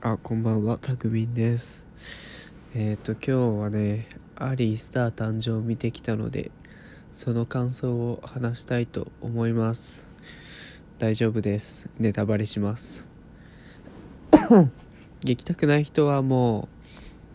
[0.00, 1.84] あ、こんばんは、たくみんです。
[2.72, 6.52] えっ、と、今日はね、アリースター誕生を見てきたので、
[7.12, 10.06] その感想を話したいと思います。
[11.00, 11.90] 大丈夫です。
[11.98, 13.04] ネタバレします。
[14.30, 14.70] 聞
[15.34, 16.68] きたくない人はも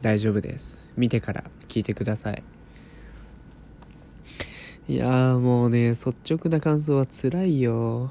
[0.00, 0.90] う大丈夫です。
[0.96, 2.42] 見てから聞いてください。
[4.88, 8.10] いやーもうね、率直な感想は辛いよ。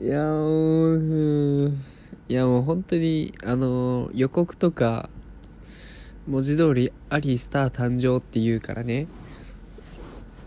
[0.00, 1.84] いやもううん。
[2.26, 5.10] いやもう本当にあの予告とか
[6.26, 9.08] 文字通りアリースター誕生って言うからね。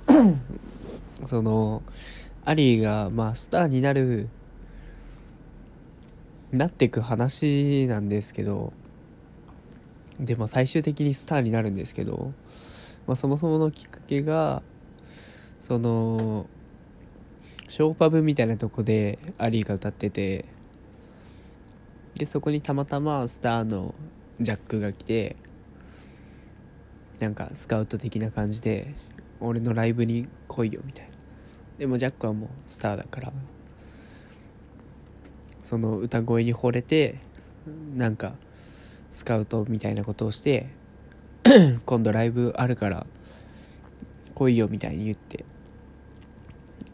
[1.23, 1.83] その
[2.45, 4.27] アリーがまあスターになる
[6.51, 8.73] なってく話なんですけど
[10.19, 12.33] でも最終的にスターになるんですけど、
[13.05, 14.63] まあ、そもそものきっかけが
[15.59, 16.47] その
[17.73, 20.45] ショーパブみたいなとこでアリーが歌ってて
[22.13, 23.95] でそこにたまたまスターの
[24.39, 25.37] ジャックが来て
[27.17, 28.93] なんかスカウト的な感じで
[29.39, 31.13] 俺のライブに来いよみたいな。
[31.79, 33.33] でもジャックはもうスターだから
[35.59, 37.15] その歌声に惚れて
[37.95, 38.35] なんか
[39.09, 40.69] スカウトみたいなことをして
[41.87, 43.07] 今度ライブあるから
[44.35, 45.43] 来いよみたいに言って。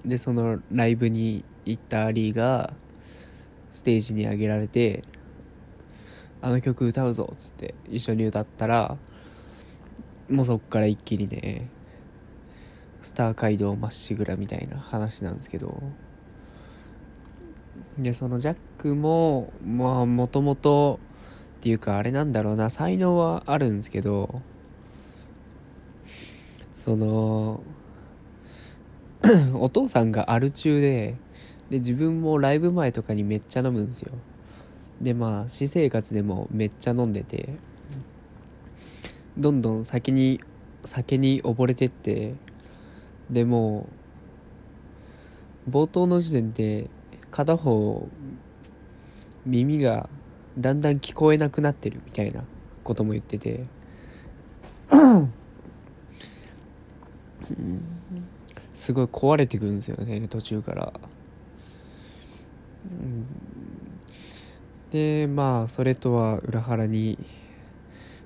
[0.05, 2.73] でそのライブに行ったアリーが
[3.71, 5.03] ステージに上げられて
[6.41, 8.97] 「あの曲歌うぞ」っつって一緒に歌ったら
[10.29, 11.69] もうそっから一気にね
[13.01, 15.81] スター街道まっしぐらみたいな話なんですけど。
[17.97, 20.99] でそのジャックもまあもともと
[21.57, 24.41] っていうかあれなんだろうな才能はあるんですけど
[26.73, 27.61] その
[29.53, 31.15] お父さんがアル中で
[31.69, 34.11] で自分もライブ前とかにめっちゃ飲むんですよ。
[35.01, 37.49] でまあ私生活でもめっちゃ飲んでて
[39.37, 40.41] どんどん酒に
[40.83, 42.33] 酒に溺れてって
[43.29, 43.87] でも
[45.69, 46.89] 冒頭の時点で
[47.31, 48.07] 片方
[49.45, 50.09] 耳が
[50.57, 52.43] だんだん聞こえなくなってるみたいな
[52.83, 53.65] ことも言ってて。
[58.79, 60.93] すごい壊れてくんですよね途中から。
[62.85, 63.25] うん
[64.89, 67.19] でまあそれとは裏腹に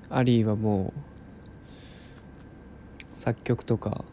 [0.08, 1.00] アリーはもう
[3.12, 4.04] 作曲とか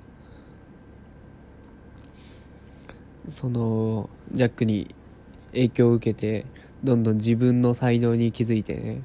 [3.27, 4.95] そのジャックに
[5.51, 6.47] 影響を受けて
[6.83, 9.03] どんどん自分の才能に気づいてね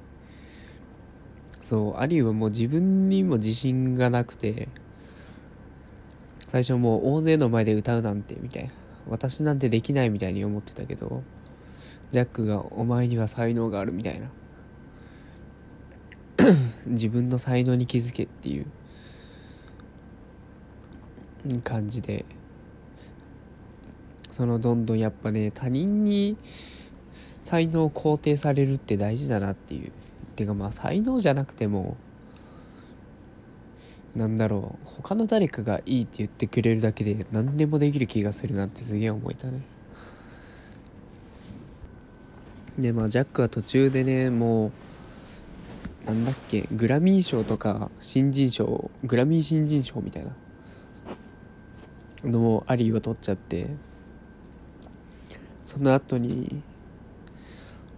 [1.61, 4.69] そうアリーはもう自分にも自信がなくて
[6.49, 8.71] 最初もう大勢の前で歌うなんてみたいな。
[9.09, 11.23] 私なんてできないみたいに思ってたけど
[12.11, 14.31] ジャックが「お前には才能がある」みたいな。
[16.87, 18.67] 自分の才能に気づけっていう
[21.63, 22.27] 感じで
[24.29, 26.37] そのどんどんやっぱね他人に
[27.41, 29.93] 才能を肯定されるって大事だなっていう。
[30.37, 31.97] てかまあ才能じゃなくても
[34.17, 34.89] なんだろう。
[35.03, 39.61] 他の誰かがいいって言ってくれるだけで何でもできる気がするなってすげえ思えたね。
[42.79, 44.73] でまあジャックは途中でねも
[46.07, 50.31] うなんだっけグラミー賞とか新人賞グラミー新人賞みたいな
[52.31, 53.69] のもアリーを取っちゃって
[55.63, 56.63] その後に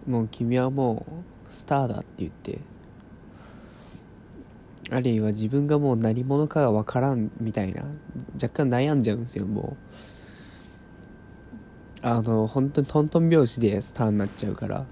[0.07, 1.05] もう君はも
[1.49, 2.59] うスターだって言って
[4.91, 7.83] アリーは自分がもう何者かが分からんみたいな
[8.35, 10.07] 若干悩んじゃうんですよもう。
[12.01, 14.85] あの本当にトントン拍子でスターになっちゃうから。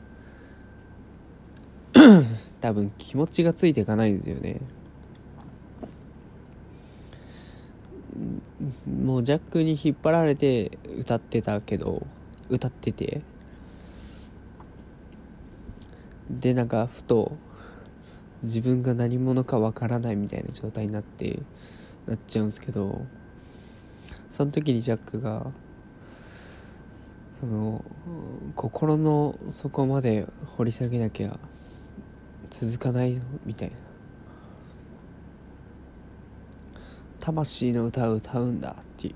[2.61, 4.61] 多分気持ちがついていかないんですよね。
[9.03, 12.05] もうジャックに引っ張られて歌ってたけど
[12.49, 13.21] 歌ってて。
[16.29, 17.37] でなんかふと
[18.43, 21.39] 自分が何者かわからないみたいな状態になって
[22.05, 23.05] なっちゃうんですけど
[24.29, 25.47] その時にジャックが
[27.39, 27.83] その
[28.55, 31.39] 心の底まで掘り下げなきゃ
[32.49, 33.75] 続かないみたいな。
[37.19, 39.15] 魂の歌を歌うんだっていう。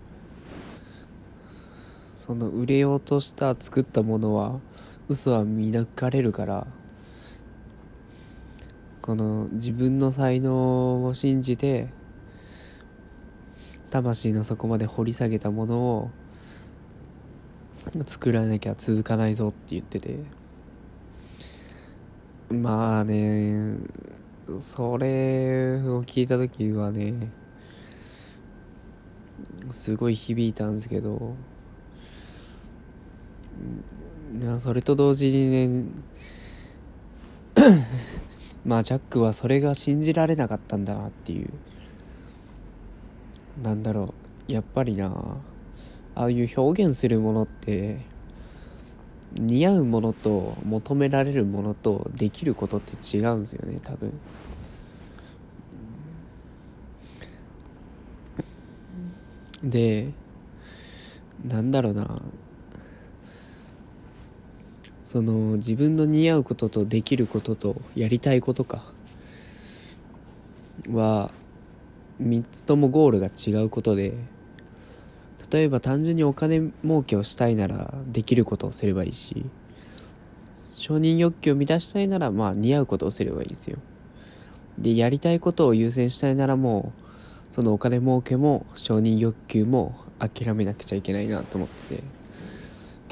[2.13, 4.59] その売れようとした作ったものは
[5.09, 6.68] 嘘は見抜かれるから
[9.01, 11.89] この自分の才能を信じて
[13.89, 16.12] 魂の底まで掘り下げたものを
[18.06, 20.42] 作らなきゃ続かないぞって言ってて。
[22.51, 23.77] まあね
[24.59, 27.31] それを聞いた時はね
[29.71, 31.36] すごい響いたんですけど
[34.59, 35.86] それと同時にね
[38.66, 41.50] まあジャックはそれが信じられなかったんだなっていう。
[43.62, 44.13] なんだろ
[44.48, 44.52] う。
[44.52, 45.38] やっぱりな
[46.16, 48.00] ああいう表現するものって
[49.34, 54.13] 似合うものと求められるものとできることって違うんですよね多分。
[59.64, 60.12] で
[61.46, 62.22] なんだろうな。
[65.12, 68.81] その自分の似合うこととできることとやりたいことか
[70.90, 71.31] は
[72.24, 74.13] 3つともゴールが違うことで
[75.52, 79.46] 例えば単純にお金儲けをしたいならできることをすればいいし
[80.69, 83.80] 承認欲求を満たしたいならまあ似合うことをすればいいんですよ。
[84.78, 86.94] でやりたいことを優先したいならも
[87.52, 92.20] うそのお金儲けも承認欲求も諦めなくちゃいけないなと思ってて。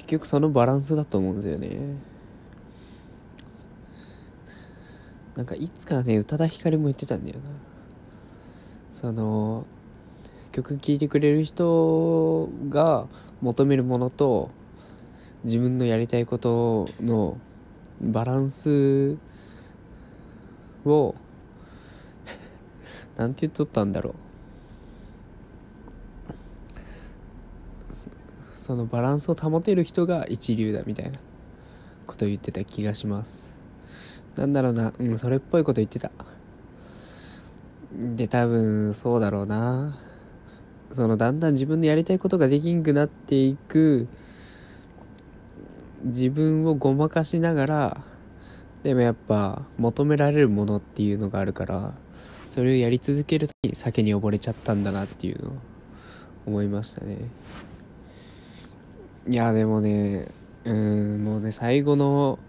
[0.09, 1.95] 局そのバランスだと思うんですよね。
[5.35, 7.44] なんかいつかね宇多田ヒカルも言ってたんだよな。
[8.94, 9.65] その
[10.51, 13.07] 曲聴いてくれる人が
[13.41, 14.50] 求めるものと
[15.44, 17.38] 自分のやりたいことの
[18.01, 19.17] バランス
[20.85, 21.15] を
[23.15, 24.29] なんて言っとったんだろう。
[28.69, 31.18] そのバランスを保てる人が一流だみたいな
[32.06, 33.51] こと言ってた気がします。
[34.36, 34.94] なんだろうな。
[35.00, 36.12] うんそれっぽいこと言ってた。
[37.92, 39.98] で多分そうだろうな。
[40.92, 44.07] そのだんだん自分のやりたいことができんくなっていく。
[46.04, 48.04] 自分をごまかしながら
[48.83, 51.95] でもやっぱ求められるものっていうのがあるから
[52.50, 55.54] それをやり続けるときに酒に溺れちゃったんだなっていうのを
[56.45, 57.18] 思いましたね。
[59.30, 60.28] いやでもね
[60.66, 62.40] うんもうね最後の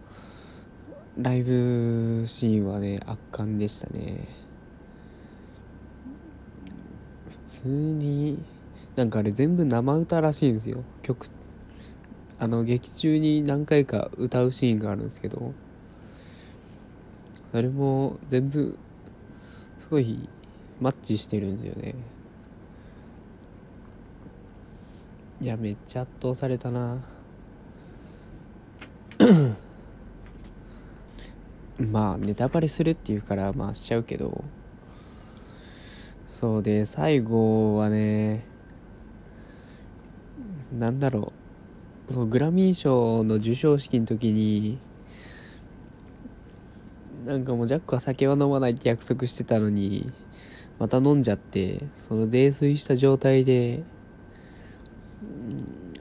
[1.18, 4.26] ライブシーンはね圧巻でしたね。
[7.28, 8.42] 普通に
[8.96, 10.82] なんかあれ全部生歌らしいんですよ。
[11.02, 11.26] 曲
[12.38, 15.52] あの劇中に何回か歌うシーンがあるんですけど。
[17.52, 18.78] それも全部
[19.80, 20.28] すごい
[20.80, 21.94] マッチしてるんですよね。
[25.42, 26.98] いやめっちゃ圧倒されたな。
[31.80, 34.44] まあネタバレするっていうからまあしちゃうけど。
[36.28, 38.44] そうで最後はね
[40.78, 41.32] なんだろ
[42.08, 42.12] う。
[42.12, 44.78] そうグラミー賞の授賞式の時に
[47.24, 50.12] なんかもうジャックは酒は飲まないって約束してたのに
[50.78, 53.82] また飲んじゃってその泥酔した状態で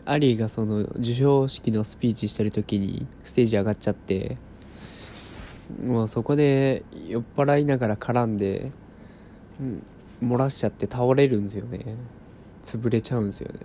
[0.06, 4.38] アリーがその授賞式のスピーチしてる時にステージ上がっちゃって
[5.86, 8.72] もうそこで酔っ払いながら絡んで、
[9.60, 9.84] うん、
[10.24, 11.96] 漏らしちゃって倒れるんですよね。
[12.64, 13.60] 潰れちゃうんですよね。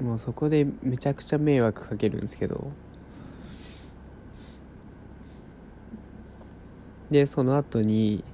[0.00, 2.70] もうそこでめちゃくちゃ迷惑かけるんですけど。
[7.10, 8.24] でその後に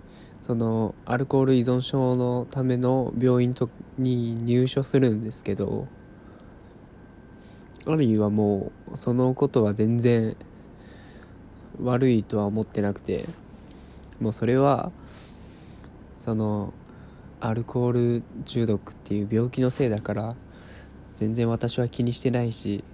[0.43, 3.69] そのアルコール依存症のための病院と
[3.99, 5.87] に入所するんですけど
[7.87, 10.37] あるいはもうそのことは全然
[11.83, 13.29] 悪いとは思ってなくて
[14.19, 14.93] もうそれは
[16.17, 16.73] その
[17.41, 20.37] アルコール中毒っていう病気のせいだから
[21.17, 22.85] 全然私は気にしてないし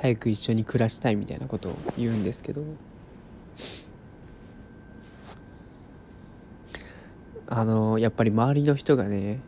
[0.00, 2.62] 早く一緒に暮らしたいみたいなことを言うんですけど。
[7.56, 9.38] あのやっぱり周りの人がね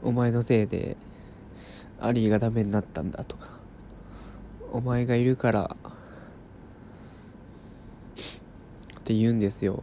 [0.00, 0.96] お前のせいで
[2.00, 3.50] アリーがダメになったんだとか
[4.70, 5.76] お前がいるから
[8.96, 9.82] って言うんですよ。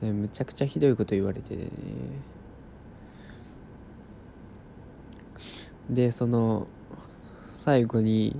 [0.00, 1.70] でむちゃくちゃひどいこと言われてね。
[5.90, 6.68] でその
[7.46, 8.36] 最後に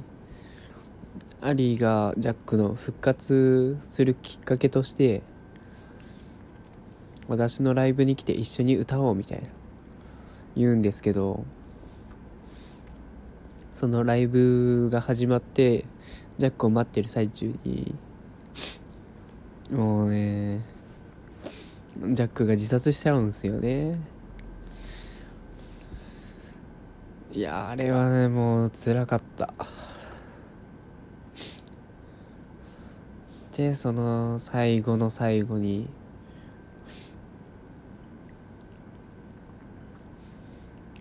[1.45, 5.23] アリーがジャックの復活するきっかけとして
[7.29, 9.49] 私のライブに来て一緒に歌おうみたいな
[10.57, 11.45] 言うんですけど
[13.75, 15.85] そのライブが始まって
[16.39, 17.95] ジャックを待ってる最中に
[19.71, 20.63] もうね
[22.11, 23.99] ジャックが自殺しちゃうんですよね。
[27.33, 29.53] いやあれはねもう辛かった。
[33.57, 35.89] でその最後の最後に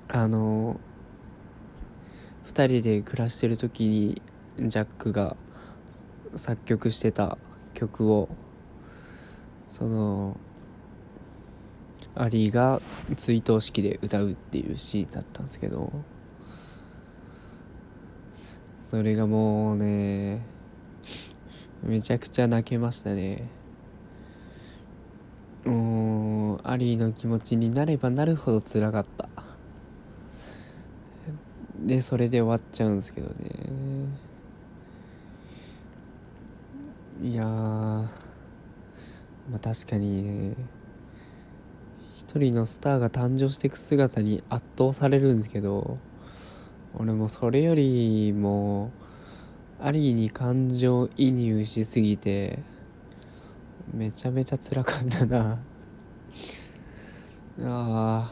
[0.07, 0.79] あの
[2.45, 4.22] 2人で暮らしてる時に
[4.60, 5.36] ジャックが
[6.36, 7.39] 作曲してた
[7.74, 8.29] 曲を
[9.67, 10.38] その
[12.13, 12.83] アリーが
[13.17, 15.91] 追悼式で歌うっていうシーンだったんですけど
[18.91, 20.52] それがもうね
[21.84, 23.50] めちゃくちゃ泣けましたね。
[25.66, 29.30] もうアリーの気持ちになればなるほど辛かった。
[31.78, 34.24] でそれで終わっちゃうんですけどね。
[37.22, 38.10] いやま
[39.56, 40.56] あ確かにね
[42.16, 45.98] 一人のスターが誕生していく姿に圧倒されるんですけど
[46.96, 48.92] 俺もそれよりも
[49.86, 52.60] ありに感情移入しすぎて
[53.94, 55.60] めちゃめちゃ辛かったな。
[57.60, 58.32] あ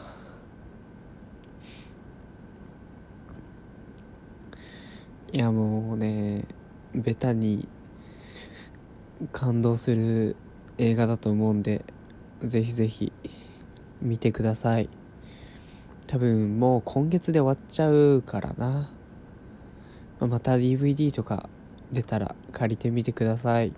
[5.30, 6.46] いやもうね
[6.94, 7.68] ベタに
[9.30, 10.36] 感動する
[10.78, 11.84] 映画だと思うんで
[12.42, 13.12] ぜひぜひ
[14.00, 14.88] 見てください。
[16.06, 18.90] 多分もう今月で終わっちゃうからな。
[20.28, 21.48] また DVD とか
[21.92, 23.72] 出たら借りてみてください。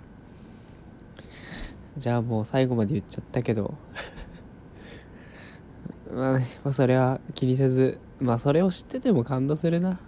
[1.97, 3.75] じゃあもう最後まで言っちゃったけど。
[6.13, 7.99] まあね、まあ、それは気にせず。
[8.21, 10.01] まあそれを知ってても感動するな。